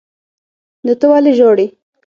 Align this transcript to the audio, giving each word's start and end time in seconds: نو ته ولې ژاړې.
نو 0.85 0.93
ته 0.99 1.05
ولې 1.11 1.31
ژاړې. 1.39 1.67